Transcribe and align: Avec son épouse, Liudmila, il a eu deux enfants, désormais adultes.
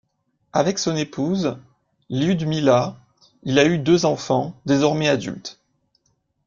Avec 0.51 0.79
son 0.79 0.95
épouse, 0.95 1.59
Liudmila, 2.09 2.97
il 3.43 3.59
a 3.59 3.65
eu 3.67 3.77
deux 3.77 4.07
enfants, 4.07 4.59
désormais 4.65 5.07
adultes. 5.07 5.59